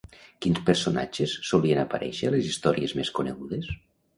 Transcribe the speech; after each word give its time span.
Quins 0.45 0.61
personatges 0.69 1.35
solien 1.49 1.81
aparèixer 1.83 2.31
a 2.31 2.35
les 2.37 2.49
històries 2.53 2.97
més 3.03 3.13
conegudes? 3.21 3.71